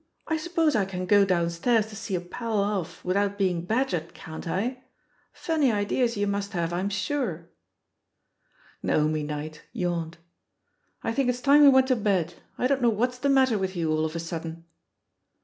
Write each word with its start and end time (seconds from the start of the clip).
I 0.27 0.35
suppose 0.35 0.75
I 0.75 0.85
can 0.85 1.05
go 1.05 1.23
downstairs 1.25 1.85
to 1.89 1.95
see 1.95 2.15
a 2.15 2.19
pal 2.21 2.57
off 2.59 3.05
without 3.05 3.37
being 3.37 3.65
badgered, 3.65 4.15
can't 4.15 4.47
I? 4.47 4.83
Funny 5.31 5.71
ideas 5.71 6.17
you 6.17 6.25
must 6.25 6.53
have, 6.53 6.73
I'm 6.73 6.89
sure!" 6.89 7.51
iNaomi 8.83 9.23
Knight 9.23 9.61
yawned* 9.73 10.17
"I 11.03 11.13
think 11.13 11.29
it's 11.29 11.39
time 11.39 11.61
we 11.61 11.69
(Went 11.69 11.85
to 11.89 11.95
bed. 11.95 12.33
I 12.57 12.65
don't 12.65 12.81
know 12.81 12.89
what's 12.89 13.19
the 13.19 13.29
matter 13.29 13.59
ynth 13.63 13.75
you 13.75 13.91
all 13.91 14.03
of 14.03 14.15
a 14.15 14.19
sudden." 14.19 14.65